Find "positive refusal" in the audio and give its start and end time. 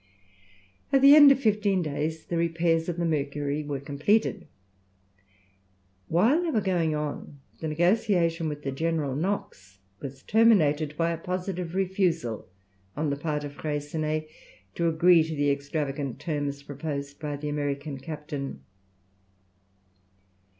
11.19-12.47